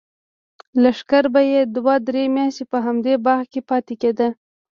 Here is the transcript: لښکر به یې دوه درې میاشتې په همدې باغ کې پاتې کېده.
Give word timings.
لښکر 0.83 1.23
به 1.33 1.41
یې 1.51 1.61
دوه 1.75 1.95
درې 2.07 2.23
میاشتې 2.35 2.63
په 2.71 2.77
همدې 2.85 3.13
باغ 3.25 3.41
کې 3.51 3.61
پاتې 3.69 3.93
کېده. 4.01 4.27